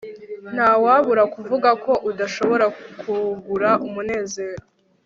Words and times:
Ntawabura 0.53 1.23
kuvuga 1.33 1.69
ko 1.83 1.91
udashobora 2.09 2.65
kugura 3.01 3.69
umunezero 3.87 4.61